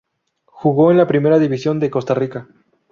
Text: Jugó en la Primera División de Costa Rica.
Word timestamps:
Jugó 0.47 0.89
en 0.89 0.97
la 0.97 1.05
Primera 1.05 1.37
División 1.37 1.79
de 1.79 1.91
Costa 1.91 2.15
Rica. 2.15 2.47